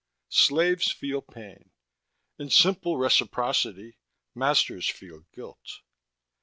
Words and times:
Slaves 0.29 0.91
feel 0.91 1.21
pain. 1.21 1.69
In 2.39 2.49
simple 2.49 2.97
reciprocity, 2.97 3.99
masters 4.33 4.89
feel 4.89 5.25
guilt. 5.31 5.77